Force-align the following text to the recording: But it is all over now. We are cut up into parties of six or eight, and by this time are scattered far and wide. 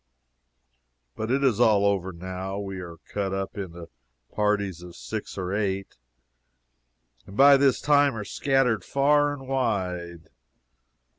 But 1.15 1.29
it 1.29 1.43
is 1.43 1.59
all 1.59 1.85
over 1.85 2.11
now. 2.11 2.57
We 2.57 2.79
are 2.79 2.97
cut 3.07 3.35
up 3.35 3.55
into 3.55 3.87
parties 4.33 4.81
of 4.81 4.95
six 4.95 5.37
or 5.37 5.53
eight, 5.53 5.95
and 7.27 7.37
by 7.37 7.55
this 7.55 7.79
time 7.79 8.15
are 8.15 8.25
scattered 8.25 8.83
far 8.83 9.31
and 9.31 9.47
wide. 9.47 10.29